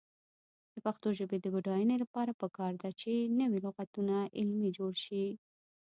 د 0.73 0.75
پښتو 0.85 1.07
ژبې 1.17 1.37
د 1.41 1.45
بډاینې 1.53 1.95
لپاره 2.03 2.31
پکار 2.41 2.73
ده 2.81 2.89
چې 3.01 3.11
نوي 3.39 3.59
لغتونه 3.65 4.15
علمي 4.39 4.69
جوړ 4.77 4.93
شي. 5.05 5.25